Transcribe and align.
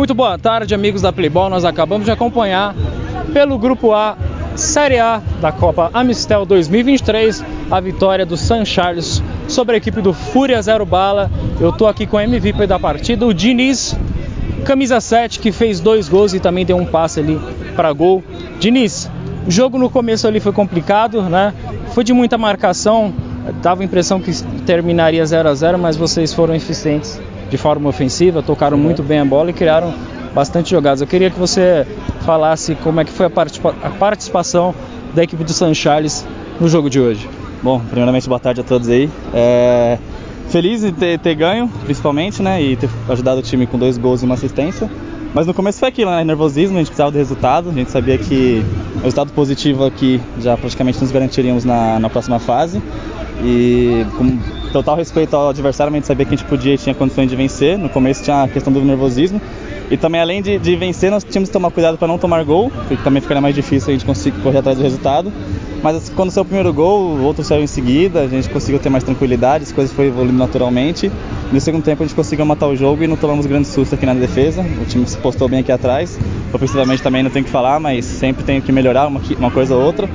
Muito 0.00 0.14
boa 0.14 0.38
tarde, 0.38 0.74
amigos 0.74 1.02
da 1.02 1.12
Playball. 1.12 1.50
Nós 1.50 1.62
acabamos 1.62 2.06
de 2.06 2.10
acompanhar 2.10 2.74
pelo 3.34 3.58
Grupo 3.58 3.92
A, 3.92 4.16
Série 4.56 4.98
A 4.98 5.20
da 5.42 5.52
Copa 5.52 5.90
Amistel 5.92 6.46
2023, 6.46 7.44
a 7.70 7.80
vitória 7.80 8.24
do 8.24 8.34
San 8.34 8.64
Charles 8.64 9.22
sobre 9.46 9.74
a 9.74 9.76
equipe 9.76 10.00
do 10.00 10.14
Fúria 10.14 10.62
Zero 10.62 10.86
Bala. 10.86 11.30
Eu 11.60 11.70
tô 11.70 11.86
aqui 11.86 12.06
com 12.06 12.16
o 12.16 12.20
MVP 12.20 12.66
da 12.66 12.78
partida, 12.78 13.26
o 13.26 13.34
Diniz, 13.34 13.94
camisa 14.64 15.02
7, 15.02 15.38
que 15.38 15.52
fez 15.52 15.80
dois 15.80 16.08
gols 16.08 16.32
e 16.32 16.40
também 16.40 16.64
deu 16.64 16.78
um 16.78 16.86
passe 16.86 17.20
ali 17.20 17.38
para 17.76 17.92
gol. 17.92 18.24
Diniz, 18.58 19.10
o 19.46 19.50
jogo 19.50 19.76
no 19.76 19.90
começo 19.90 20.26
ali 20.26 20.40
foi 20.40 20.52
complicado, 20.52 21.20
né? 21.20 21.52
Foi 21.92 22.04
de 22.04 22.14
muita 22.14 22.38
marcação, 22.38 23.12
dava 23.60 23.82
a 23.82 23.84
impressão 23.84 24.18
que 24.18 24.32
terminaria 24.64 25.26
0 25.26 25.46
a 25.46 25.54
0 25.54 25.78
mas 25.78 25.94
vocês 25.94 26.32
foram 26.32 26.54
eficientes 26.54 27.20
de 27.50 27.58
forma 27.58 27.88
ofensiva, 27.88 28.42
tocaram 28.42 28.78
muito 28.78 29.02
bem 29.02 29.18
a 29.18 29.24
bola 29.24 29.50
e 29.50 29.52
criaram 29.52 29.92
bastante 30.34 30.70
jogadas. 30.70 31.00
Eu 31.00 31.06
queria 31.06 31.30
que 31.30 31.38
você 31.38 31.86
falasse 32.20 32.74
como 32.76 33.00
é 33.00 33.04
que 33.04 33.10
foi 33.10 33.26
a, 33.26 33.30
participa 33.30 33.74
a 33.82 33.90
participação 33.90 34.74
da 35.14 35.24
equipe 35.24 35.42
do 35.42 35.52
San 35.52 35.74
Charles 35.74 36.26
no 36.60 36.68
jogo 36.68 36.88
de 36.88 37.00
hoje. 37.00 37.28
Bom, 37.62 37.80
primeiramente 37.80 38.28
boa 38.28 38.40
tarde 38.40 38.60
a 38.60 38.64
todos 38.64 38.88
aí. 38.88 39.10
É... 39.34 39.98
Feliz 40.48 40.80
de 40.80 40.90
ter, 40.90 41.18
ter, 41.18 41.34
ganho, 41.34 41.68
principalmente, 41.84 42.42
né? 42.42 42.60
E 42.60 42.76
ter 42.76 42.88
ajudado 43.08 43.38
o 43.38 43.42
time 43.42 43.66
com 43.66 43.78
dois 43.78 43.96
gols 43.96 44.22
e 44.22 44.24
uma 44.24 44.34
assistência. 44.34 44.90
Mas 45.32 45.46
no 45.46 45.54
começo 45.54 45.78
foi 45.78 45.88
aquilo, 45.88 46.10
né? 46.10 46.24
Nervosismo, 46.24 46.76
a 46.76 46.78
gente 46.80 46.88
precisava 46.88 47.12
do 47.12 47.18
resultado. 47.18 47.70
A 47.70 47.72
gente 47.72 47.90
sabia 47.90 48.18
que 48.18 48.64
o 48.96 48.98
resultado 48.98 49.32
positivo 49.32 49.84
aqui 49.84 50.20
já 50.40 50.56
praticamente 50.56 51.00
nos 51.00 51.12
garantiríamos 51.12 51.64
na, 51.64 52.00
na 52.00 52.10
próxima 52.10 52.40
fase. 52.40 52.82
E 53.44 54.04
com 54.18 54.38
total 54.72 54.96
respeito 54.96 55.34
ao 55.34 55.50
adversário, 55.50 55.92
a 55.92 55.94
gente 55.94 56.06
sabia 56.06 56.24
que 56.24 56.34
a 56.34 56.36
gente 56.36 56.46
podia 56.46 56.74
e 56.74 56.78
tinha 56.78 56.94
condições 56.94 57.28
de 57.28 57.36
vencer. 57.36 57.78
No 57.78 57.88
começo 57.88 58.22
tinha 58.22 58.44
a 58.44 58.48
questão 58.48 58.72
do 58.72 58.80
nervosismo. 58.80 59.40
E 59.90 59.96
também, 59.96 60.20
além 60.20 60.40
de, 60.40 60.58
de 60.58 60.76
vencer, 60.76 61.10
nós 61.10 61.24
tínhamos 61.24 61.48
que 61.48 61.52
tomar 61.52 61.70
cuidado 61.72 61.98
para 61.98 62.06
não 62.06 62.16
tomar 62.16 62.44
gol, 62.44 62.70
porque 62.86 63.02
também 63.02 63.20
ficaria 63.20 63.40
mais 63.40 63.54
difícil 63.54 63.88
a 63.88 63.92
gente 63.92 64.04
conseguir 64.04 64.40
correr 64.40 64.58
atrás 64.58 64.78
do 64.78 64.84
resultado. 64.84 65.32
Mas 65.82 65.96
assim, 65.96 66.12
quando 66.14 66.30
saiu 66.30 66.42
o 66.42 66.44
primeiro 66.44 66.72
gol, 66.72 67.16
o 67.16 67.22
outro 67.22 67.42
saiu 67.42 67.64
em 67.64 67.66
seguida, 67.66 68.20
a 68.20 68.28
gente 68.28 68.48
conseguiu 68.50 68.78
ter 68.78 68.88
mais 68.88 69.02
tranquilidade, 69.02 69.64
as 69.64 69.72
coisas 69.72 69.92
foram 69.92 70.08
evoluindo 70.08 70.38
naturalmente. 70.38 71.10
No 71.50 71.60
segundo 71.60 71.82
tempo 71.82 72.02
a 72.02 72.06
gente 72.06 72.14
conseguiu 72.14 72.44
matar 72.44 72.68
o 72.68 72.76
jogo 72.76 73.02
e 73.02 73.06
não 73.08 73.16
tomamos 73.16 73.46
grande 73.46 73.66
susto 73.66 73.94
aqui 73.94 74.06
na 74.06 74.14
defesa. 74.14 74.62
O 74.80 74.84
time 74.84 75.04
se 75.06 75.18
postou 75.18 75.48
bem 75.48 75.60
aqui 75.60 75.72
atrás. 75.72 76.18
Ofensivamente 76.52 77.02
também 77.02 77.22
não 77.24 77.30
tem 77.30 77.42
que 77.42 77.50
falar, 77.50 77.80
mas 77.80 78.04
sempre 78.04 78.44
tem 78.44 78.60
que 78.60 78.70
melhorar 78.70 79.08
uma, 79.08 79.20
uma 79.38 79.50
coisa 79.50 79.74
ou 79.74 79.82
outra 79.82 80.08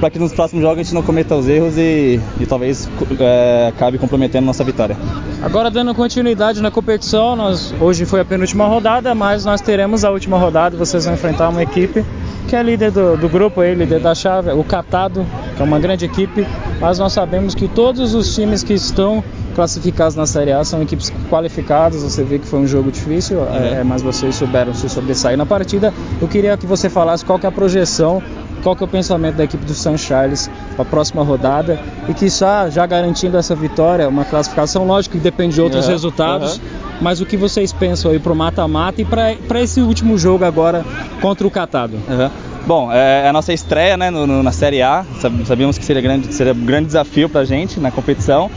para 0.00 0.10
que 0.10 0.18
nos 0.18 0.32
próximos 0.32 0.62
jogos 0.62 0.78
a 0.78 0.82
gente 0.82 0.94
não 0.94 1.02
cometa 1.02 1.36
os 1.36 1.46
erros 1.46 1.76
e, 1.76 2.18
e 2.40 2.46
talvez 2.46 2.88
é, 3.20 3.68
acabe 3.68 3.98
comprometendo 3.98 4.46
nossa 4.46 4.64
vitória. 4.64 4.96
Agora 5.42 5.70
dando 5.70 5.94
continuidade 5.94 6.62
na 6.62 6.70
competição, 6.70 7.36
nós, 7.36 7.74
hoje 7.78 8.06
foi 8.06 8.20
a 8.20 8.24
penúltima 8.24 8.66
rodada, 8.66 9.14
mas 9.14 9.44
nós 9.44 9.60
teremos 9.60 10.04
a 10.04 10.10
última 10.10 10.38
rodada. 10.38 10.76
Vocês 10.76 11.04
vão 11.04 11.14
enfrentar 11.14 11.50
uma 11.50 11.62
equipe 11.62 12.04
que 12.48 12.56
é 12.56 12.62
líder 12.62 12.90
do, 12.90 13.16
do 13.16 13.28
grupo, 13.28 13.60
aí, 13.60 13.74
líder 13.74 14.00
da 14.00 14.14
chave, 14.14 14.50
o 14.50 14.64
Catado, 14.64 15.24
que 15.54 15.62
é 15.62 15.64
uma 15.64 15.78
grande 15.78 16.04
equipe, 16.04 16.44
mas 16.80 16.98
nós 16.98 17.12
sabemos 17.12 17.54
que 17.54 17.68
todos 17.68 18.12
os 18.14 18.34
times 18.34 18.64
que 18.64 18.72
estão 18.72 19.22
classificados 19.54 20.16
na 20.16 20.26
Série 20.26 20.52
A 20.52 20.64
são 20.64 20.82
equipes 20.82 21.12
qualificadas. 21.28 22.02
Você 22.02 22.24
vê 22.24 22.38
que 22.38 22.46
foi 22.46 22.58
um 22.58 22.66
jogo 22.66 22.90
difícil, 22.90 23.38
é. 23.52 23.80
É, 23.80 23.84
mas 23.84 24.02
vocês 24.02 24.34
souberam 24.34 24.74
se 24.74 24.88
sobressair 24.88 25.36
na 25.36 25.46
partida. 25.46 25.92
Eu 26.20 26.26
queria 26.26 26.56
que 26.56 26.66
você 26.66 26.88
falasse 26.88 27.24
qual 27.24 27.38
que 27.38 27.46
é 27.46 27.48
a 27.48 27.52
projeção 27.52 28.22
qual 28.62 28.76
que 28.76 28.82
é 28.82 28.86
o 28.86 28.88
pensamento 28.88 29.36
da 29.36 29.44
equipe 29.44 29.64
do 29.64 29.74
São 29.74 29.96
Charles 29.96 30.50
para 30.76 30.82
a 30.82 30.84
próxima 30.84 31.22
rodada 31.22 31.80
e 32.08 32.14
que 32.14 32.28
já, 32.28 32.68
já 32.68 32.86
garantindo 32.86 33.36
essa 33.36 33.54
vitória, 33.54 34.08
uma 34.08 34.24
classificação, 34.24 34.86
lógico 34.86 35.16
que 35.16 35.22
depende 35.22 35.54
de 35.54 35.60
outros 35.60 35.86
uhum, 35.86 35.92
resultados, 35.92 36.56
uhum. 36.56 36.62
mas 37.00 37.20
o 37.20 37.26
que 37.26 37.36
vocês 37.36 37.72
pensam 37.72 38.10
aí 38.10 38.18
para 38.18 38.32
o 38.32 38.36
mata-mata 38.36 39.00
e 39.00 39.04
para 39.04 39.60
esse 39.60 39.80
último 39.80 40.18
jogo 40.18 40.44
agora 40.44 40.84
contra 41.20 41.46
o 41.46 41.50
Catado? 41.50 41.94
Uhum. 42.08 42.30
Bom, 42.66 42.92
é, 42.92 43.22
é 43.24 43.28
a 43.28 43.32
nossa 43.32 43.52
estreia 43.52 43.96
né, 43.96 44.10
no, 44.10 44.26
no, 44.26 44.42
na 44.42 44.52
Série 44.52 44.82
A, 44.82 45.04
sabíamos 45.46 45.78
que 45.78 45.84
seria, 45.84 46.02
grande, 46.02 46.32
seria 46.34 46.52
um 46.52 46.64
grande 46.64 46.86
desafio 46.86 47.28
para 47.28 47.40
a 47.40 47.44
gente 47.44 47.80
na 47.80 47.90
competição. 47.90 48.50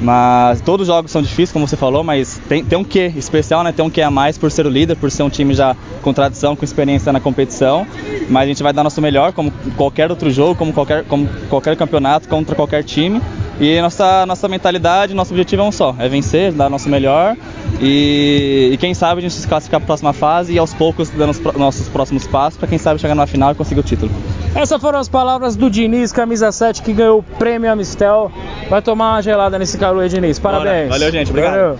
Mas 0.00 0.60
todos 0.62 0.88
os 0.88 0.94
jogos 0.94 1.10
são 1.10 1.20
difíceis, 1.20 1.52
como 1.52 1.68
você 1.68 1.76
falou, 1.76 2.02
mas 2.02 2.40
tem, 2.48 2.64
tem 2.64 2.78
um 2.78 2.84
quê 2.84 3.12
especial, 3.16 3.62
né? 3.62 3.72
Tem 3.72 3.84
um 3.84 3.90
quê 3.90 4.00
a 4.00 4.10
mais 4.10 4.38
por 4.38 4.50
ser 4.50 4.66
o 4.66 4.70
líder, 4.70 4.96
por 4.96 5.10
ser 5.10 5.22
um 5.22 5.28
time 5.28 5.52
já 5.52 5.76
com 6.02 6.12
tradição, 6.12 6.56
com 6.56 6.64
experiência 6.64 7.12
na 7.12 7.20
competição. 7.20 7.86
Mas 8.28 8.44
a 8.44 8.46
gente 8.46 8.62
vai 8.62 8.72
dar 8.72 8.82
nosso 8.82 9.00
melhor, 9.02 9.32
como 9.32 9.52
qualquer 9.76 10.10
outro 10.10 10.30
jogo, 10.30 10.54
como 10.54 10.72
qualquer, 10.72 11.04
como 11.04 11.28
qualquer 11.48 11.76
campeonato, 11.76 12.28
contra 12.28 12.54
qualquer 12.54 12.82
time. 12.82 13.20
E 13.60 13.78
nossa, 13.82 14.24
nossa 14.24 14.48
mentalidade, 14.48 15.12
nosso 15.12 15.34
objetivo 15.34 15.60
é 15.60 15.64
um 15.66 15.72
só, 15.72 15.94
é 15.98 16.08
vencer, 16.08 16.50
dar 16.50 16.70
nosso 16.70 16.88
melhor 16.88 17.36
e, 17.78 18.70
e 18.72 18.76
quem 18.78 18.94
sabe 18.94 19.18
a 19.18 19.22
gente 19.22 19.34
se 19.34 19.46
classificar 19.46 19.80
para 19.80 19.84
a 19.84 19.86
próxima 19.86 20.14
fase 20.14 20.54
e 20.54 20.58
aos 20.58 20.72
poucos 20.72 21.10
dando 21.10 21.28
os 21.30 21.40
nossos 21.56 21.86
próximos 21.88 22.26
passos 22.26 22.58
para 22.58 22.66
quem 22.66 22.78
sabe 22.78 22.98
chegar 22.98 23.14
na 23.14 23.26
final 23.26 23.52
e 23.52 23.54
conseguir 23.54 23.80
o 23.80 23.82
título. 23.82 24.10
Essas 24.54 24.80
foram 24.80 24.98
as 24.98 25.10
palavras 25.10 25.56
do 25.56 25.68
Diniz, 25.68 26.10
camisa 26.10 26.50
7, 26.50 26.80
que 26.80 26.94
ganhou 26.94 27.18
o 27.18 27.22
prêmio 27.22 27.70
Amistel. 27.70 28.32
Vai 28.70 28.80
tomar 28.80 29.14
uma 29.14 29.20
gelada 29.20 29.58
nesse 29.58 29.76
calor 29.76 30.00
aí, 30.00 30.08
Diniz. 30.08 30.38
Parabéns. 30.38 30.86
Bora. 30.86 30.88
Valeu, 30.90 31.10
gente. 31.10 31.30
Obrigado. 31.30 31.54
Valeu. 31.54 31.78